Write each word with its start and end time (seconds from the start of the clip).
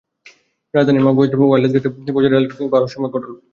রাজধানীর 0.73 1.05
মগবাজার 1.07 1.39
ওয়্যারলেস 1.39 1.71
গেটে 1.75 1.89
পৌঁছে 2.07 2.29
রেলক্রসিং 2.29 2.65
পার 2.67 2.79
হওয়ার 2.79 2.93
সময় 2.93 3.11
ঘটল 3.13 3.27
দুর্ঘটনা। 3.27 3.47